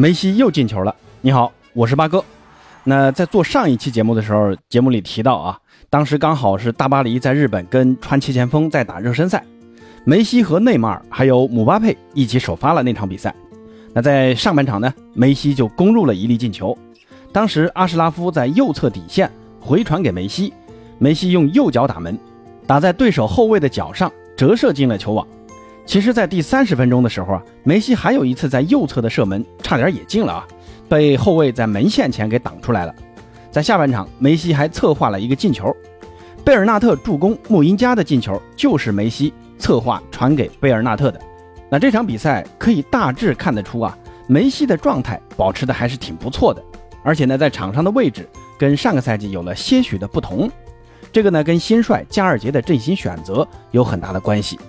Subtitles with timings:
[0.00, 0.94] 梅西又进球了！
[1.22, 2.24] 你好，我是八哥。
[2.84, 5.58] 那在做上一期节目的时候，节目里提到啊，
[5.90, 9.44] 当时刚好是大巴黎在日本跟川崎前锋在打热身赛，
[10.04, 13.34] 梅西和内马尔还有姆巴佩一起首发了那场比赛。
[13.92, 16.78] 那在上半场呢，梅西就攻入了一粒进球。
[17.32, 19.28] 当时阿什拉夫在右侧底线
[19.58, 20.52] 回传给梅西，
[21.00, 22.16] 梅西用右脚打门，
[22.68, 25.26] 打在对手后卫的脚上，折射进了球网。
[25.88, 30.46] 其实，在第三十分钟的时候啊，梅西还有一次在右侧的射门，差点也进了啊，
[30.86, 32.94] 被后卫在门线前给挡出来了。
[33.50, 35.74] 在下半场，梅西还策划了一个进球，
[36.44, 41.18] 贝尔纳特助攻穆因加的进球就是梅西策划传给贝尔纳特的。
[41.70, 43.96] 那这场比赛可以大致看得出啊，
[44.26, 46.62] 梅西的状态保持的还是挺不错的，
[47.02, 50.50] 而且呢，在场上的位置跟上个赛季有了些许的不同，
[51.10, 54.60] 这个呢，跟新帅加尔杰的阵型选择有很大的关系。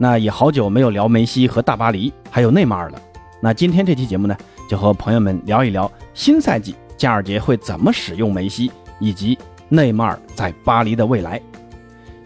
[0.00, 3.02] 那也好久没有聊梅西和大巴黎，还有内马尔了。
[3.40, 4.36] 那今天这期节目呢，
[4.70, 9.36] 就和朋友们聊一聊新赛季加尔杰会怎么使用梅西以及
[9.68, 11.40] 内马尔在巴黎的未来。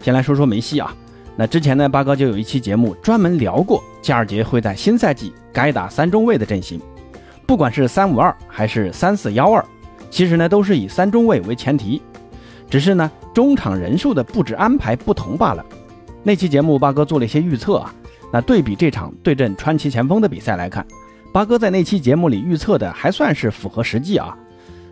[0.01, 0.95] 先来说说梅西啊，
[1.35, 6.79] 那之前呢，八哥就有一期节目专门聊过加尔杰会在新赛季改打三中卫的阵型，
[7.47, 9.65] 不管是三五二还是三四幺二，
[10.11, 12.01] 其实呢都是以三中卫为前提，
[12.69, 15.65] 只是呢中场人数的布置安排不同罢了。
[16.23, 17.93] 那期节目，八哥做了一些预测啊。
[18.31, 20.85] 那对比这场对阵川崎前锋的比赛来看，
[21.31, 24.35] 八哥在那期节目里预测的还算是符合实际啊。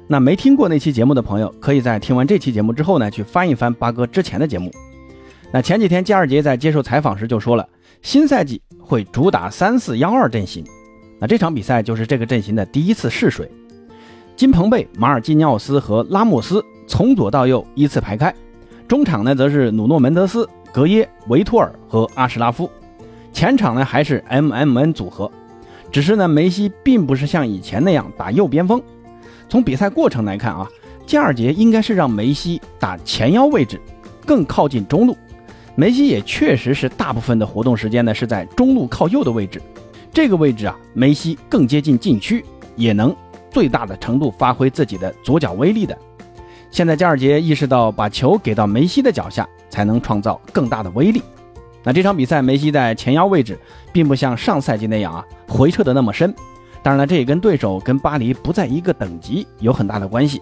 [0.07, 4.69] 那没听过那期节目的朋友，可以在听完这期节目之后呢，去翻一翻八哥之前的节目。
[5.53, 7.67] 那前几天加尔杰在接受采访时就说了，
[8.01, 10.65] 新赛季会主打三四幺二阵型。
[11.19, 13.49] 那这场比赛就是这个阵型的第一次试水。
[14.35, 18.33] 金彭贝、马尔基尼奥斯和拉莫斯从左到右依次排开，
[18.91, 20.45] 中场呢则是努诺门德斯。
[20.73, 22.69] 格耶、维托尔和阿什拉夫，
[23.31, 25.31] 前场呢还是 M M N 组合，
[25.89, 28.83] 只是呢梅西并不是像以前那样打右边锋。
[29.47, 30.67] 从比赛过程来看啊，
[31.05, 33.79] 加尔杰应该是让梅西打前腰位置，
[34.25, 35.15] 更靠近中路。
[35.73, 39.61] 梅西也确实是大部分的活动时间呢是在中路靠右的位置，
[40.11, 42.43] 这个位置啊梅西更接近禁区，
[42.75, 43.15] 也能
[43.51, 45.97] 最大的程度发挥自己的左脚威力的。
[46.71, 49.47] 现在加尔杰意识到把球给到梅西的脚下。
[49.71, 51.23] 才能创造更大的威力。
[51.81, 53.57] 那这场比赛，梅西在前腰位置
[53.93, 56.35] 并不像上赛季那样啊回撤的那么深。
[56.83, 60.41] 当然了，这也跟对手跟巴黎不在一个等级有很大的关系，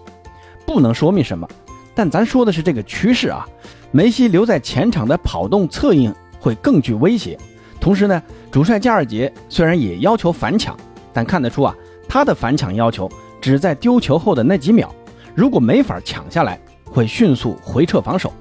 [0.66, 1.48] 不能说明什么。
[1.94, 3.46] 但咱说的是这个趋势啊，
[3.92, 7.38] 梅西留在前场的跑动策应会更具威胁。
[7.80, 8.20] 同时呢，
[8.50, 10.76] 主帅加尔杰虽然也要求反抢，
[11.12, 11.72] 但看得出啊，
[12.08, 13.08] 他的反抢要求
[13.40, 14.92] 只在丢球后的那几秒，
[15.34, 18.32] 如果没法抢下来，会迅速回撤防守。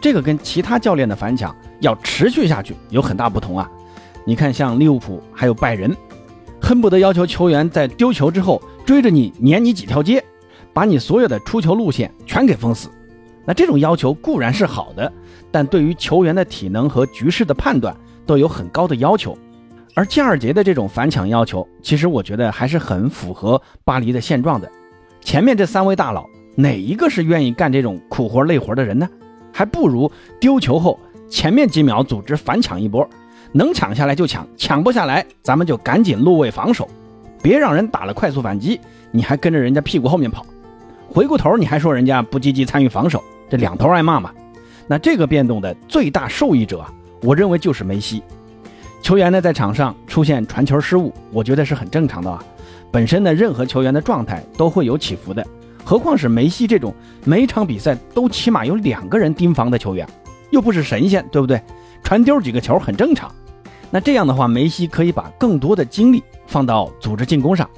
[0.00, 3.70] 这个跟其他教练的反抢要持续下去有很大不同啊！
[4.26, 5.96] 你看，像利物浦还有拜仁，
[6.60, 10.22] 恨不得要求球员在丢球之后追着你撵你几条街，
[10.72, 12.90] 把你所有的出球路线全给封死。
[13.46, 15.10] 那这种要求固然是好的，
[15.50, 17.94] 但对于球员的体能和局势的判断
[18.26, 19.36] 都有很高的要求。
[19.94, 24.70] 而加尔杰的这种反抢要求，其实我觉得还是很符合巴黎的现状的。
[25.24, 29.08] 前面这三位大佬，哪一个是愿意干这种苦活累活的人呢？
[29.50, 33.08] 还不如丢球后前面几秒组织反抢一波，
[33.50, 36.86] 能抢下来就抢，抢不下来咱们就赶紧落位防守，
[37.42, 38.78] 别让人打了快速反击，
[39.10, 40.44] 你还跟着人家屁股后面跑，
[41.08, 44.30] 回过头你还说人家不积极参与防守，这两头挨骂嘛。
[44.86, 46.84] 那这个变动的最大受益者，
[47.22, 48.22] 我认为就是梅西。
[49.00, 52.44] 球员呢在场上出现传球失误，我觉得是很正常的啊。
[52.94, 55.44] 本身呢任何球员的状态都会有起伏的。
[55.84, 56.94] 何况是梅西这种
[57.24, 60.08] 每场比赛都起码有两个人盯防的球员，
[60.50, 61.60] 又不是神仙，对不对？
[62.04, 63.28] 传丢几个球很正常。
[63.90, 67.68] 那这样的话，梅西可以把更多的精力放到组织进攻上。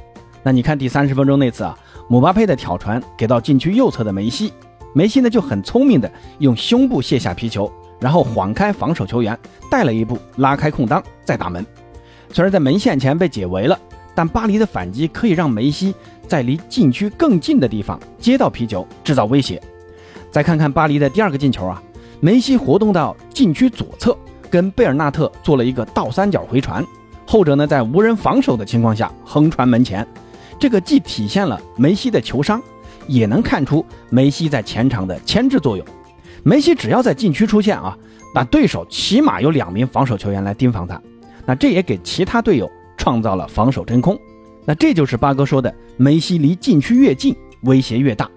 [0.43, 1.75] 那你看第三十分钟那次啊，
[2.09, 4.53] 姆巴佩的挑传给到禁区右侧的梅西，
[4.93, 9.39] 梅西呢就很聪明的用胸部卸下皮球，然后晃开防守球员，
[9.71, 11.65] 带了一步拉开空当再打门。
[12.33, 13.79] 虽然在门线前被解围了，
[14.17, 15.95] 但巴黎的反击可以让梅西。
[16.27, 19.63] 在离禁区更近的地方接到皮球，制造威胁。
[20.29, 21.81] 再看看巴黎的第二个进球啊，
[22.19, 24.19] 梅西活动到禁区左侧，
[24.51, 26.85] 跟贝尔纳特做了一个倒三角回传，
[27.25, 30.05] 后者呢在无人防守的情况下横传门前。
[30.59, 32.61] 这个既体现了梅西的球商，
[33.07, 35.87] 也能看出梅西在前场的牵制作用。
[36.43, 37.97] 梅西只要在禁区出现啊，
[38.35, 41.01] 那对手起码有两名防守球员来盯防他，
[41.45, 42.69] 那这也给其他队友
[43.07, 44.19] 创造了防守真空。
[44.65, 48.29] 那这就是八哥说的，梅西离禁区越近，威胁越大。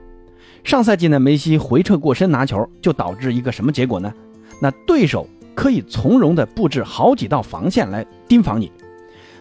[0.64, 4.14] 上赛季呢，梅西回撤过身拿球，就导致一个什么结果呢？
[4.62, 8.72] 那对手可以从容的布置好几道防线来盯防你。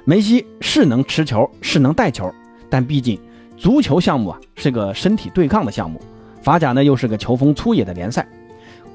[0.06, 2.32] 梅西是能持球，是能带球，
[2.70, 3.20] 但毕竟
[3.54, 6.00] 足球项目啊是个身体对抗的项目，
[6.40, 8.26] 法甲呢又是个球风粗野的联赛，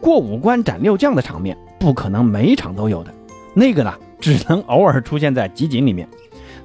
[0.02, 3.14] 过五关斩六将的场面不可能每场都有的，
[3.54, 6.08] 那个呢只能偶尔出现在集锦里面。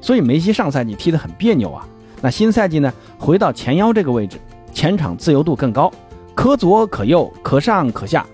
[0.00, 1.84] 所以梅西上赛季踢得很别扭啊，
[2.22, 4.38] 那新赛季呢回到前腰这个位置，
[4.72, 5.92] 前场自由度更高，
[6.36, 8.24] 可左可右，可上可下。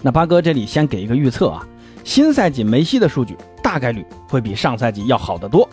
[0.00, 1.62] 那八哥这里先给一个预测啊，
[2.04, 5.68] 新赛季梅西的数据大概率会比上赛季要好得多，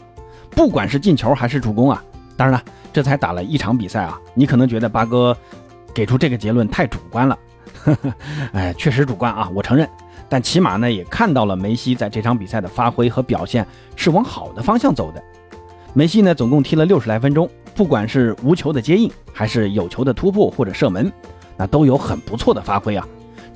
[0.50, 2.04] 不管是进球还是助攻啊。
[2.36, 5.36] 当然了，这才打了一场比赛啊，你可能觉得八哥
[5.94, 7.40] 给出这个结论太主观了，
[8.52, 9.88] 哎，确实主观啊，我承认。
[10.30, 13.66] 但起码呢也看到了梅西在这场比赛的发挥和表现
[13.96, 15.24] 是往好的方向走的。
[15.94, 21.12] 梅西呢总共踢了六十来分钟，不管是无球的接应，还是有球的突破或者射门，
[21.56, 23.08] 那都有很不错的发挥啊。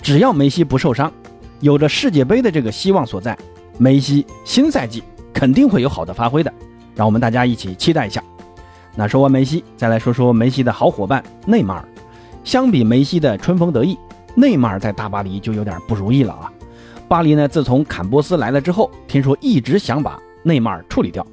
[0.02, 1.12] 只要梅西不受伤，
[1.60, 3.38] 有着世界杯的这个希望所在，
[3.78, 5.04] 梅西新赛季
[5.34, 6.52] 肯定会有好的发挥的。
[6.96, 8.24] 让我们大家一起期待一下。
[8.96, 11.86] 那说完梅西，再来说说梅西的好伙伴内马尔。
[12.44, 13.96] 相比梅西的春风得意，
[14.36, 16.52] 内马尔在大巴黎就有点不如意了啊。
[17.12, 21.28] 巴黎呢，自从坎波斯来了之后，听说一直想把内马尔处理掉。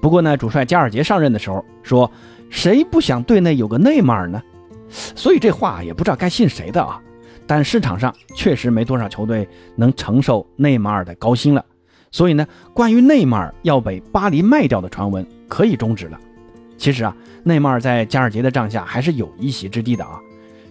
[0.00, 2.10] 不过呢，主帅加尔杰上任的时候说，
[2.50, 4.42] 谁不想队内有个内马尔呢？
[4.90, 7.00] 所以这话也不知道该信谁的啊。
[7.46, 11.64] 但市场上确实没多少球队能承受内马尔的高薪了，
[12.10, 16.18] 所以呢，关于内马尔要被巴黎卖掉的传闻可以终止了。
[16.76, 20.18] 其实啊，内马尔在加尔杰的帐下还是有一席之地的啊。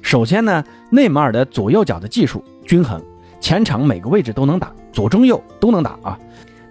[0.02, 3.02] 首先呢，内马尔的左右脚的技术均衡，
[3.42, 6.18] 前场每个位置都能打，左中右都能打啊。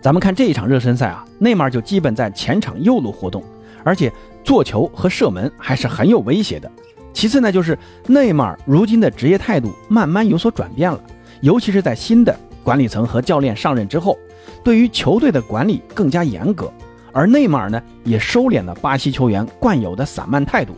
[0.00, 3.42] 咱们看这一场热身赛啊，内马尔就基本在前场右路活动，
[3.84, 4.10] 而且
[4.44, 6.70] 做球和射门还是很有威胁的。
[7.12, 7.76] 其次呢，就是
[8.06, 10.98] 内马尔如今的职业态度慢慢有所转变了，
[11.40, 14.16] 尤其是在新的管理层和教练上任之后，
[14.62, 16.72] 对于球队的管理更加严格。
[17.12, 20.74] 而内马尔呢，也收敛了巴西球员惯有的散漫态度，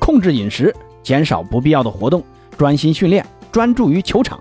[0.00, 2.22] 控制饮食，减少不必要的活动，
[2.58, 4.38] 专心训练，专注于球场。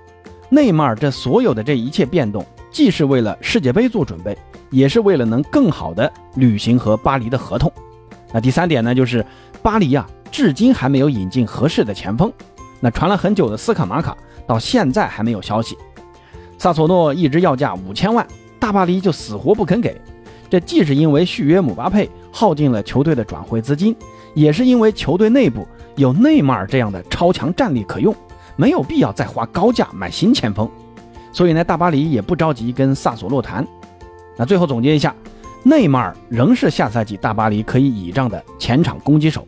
[0.49, 4.37] 内马尔这所有的这一切变动，既是为了世界杯做准备，
[4.69, 7.71] 也是为了能更好的履行和巴黎的合同。
[8.33, 9.25] 那第三点呢，就是
[9.61, 10.07] 巴黎啊。
[10.31, 12.29] 至今还没有引进合适的前锋，
[12.81, 15.77] 那传了很久的斯卡马卡到现在还没有消息。
[16.57, 18.27] 萨索诺一直要价五千万，
[18.59, 19.95] 大巴黎就死活不肯给。
[20.49, 23.95] 这既是因为续约姆巴佩耗尽了球队的转会资金，
[24.33, 25.65] 也是因为球队内部
[25.95, 28.13] 有内马尔这样的超强战力可用，
[28.55, 30.69] 没有必要再花高价买新前锋。
[31.31, 33.65] 所以呢，大巴黎也不着急跟萨索洛谈。
[34.37, 35.13] 那最后总结一下，
[35.63, 39.47] 内马尔仍是下赛季大巴黎可以倚仗的前场攻击手。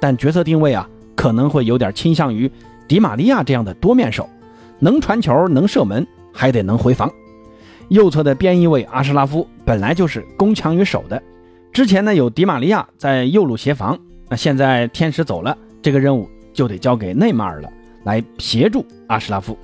[0.00, 2.50] 但角色定位啊，可能会有点倾向于
[2.86, 4.28] 迪玛利亚这样的多面手，
[4.78, 7.10] 能传球，能射门，还得能回防。
[7.88, 11.22] 右侧的边翼位阿什拉夫本来就是攻强于守的，
[11.72, 17.68] 之前呢有迪玛利亚在右路协防，那现在天使走了，这个任务就得交给内马尔了，
[18.04, 19.56] 来协助阿什拉夫。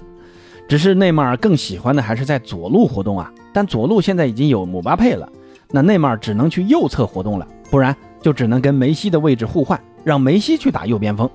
[0.66, 5.31] 只是内马尔更喜欢的还是在左路活动啊，但左路现在已经有姆巴佩了，
[5.70, 9.78] 那内马尔只能去右侧活动了，不然就只能跟梅西的位置互换。
[10.02, 11.28] 让梅西去打右边锋，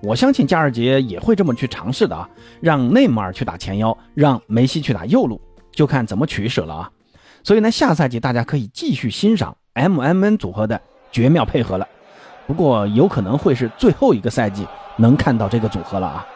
[0.00, 2.28] 我相信加尔杰也会这么去尝试的啊。
[2.60, 5.40] 让内马尔去打前腰，让梅西去打右路，
[5.72, 6.90] 就看怎么取舍了啊。
[7.42, 11.86] 所以呢，下赛季大家可以继续欣赏 M M N 组合的绝妙配合了。
[12.46, 16.26] 不过有可能会是最后一个赛季能看到这个组合了啊。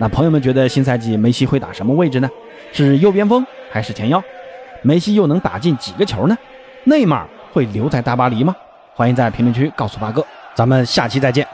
[0.00, 2.30] 那朋友们觉得新赛季梅西会打什么位置呢？
[2.72, 4.22] 是右边锋还是前腰？
[4.82, 6.38] 梅西又能打进几个球呢？
[6.84, 8.54] 内马尔会留在大巴黎吗？
[8.94, 10.24] 欢迎在评论区告诉八哥。
[10.54, 11.46] 咱们下期再见。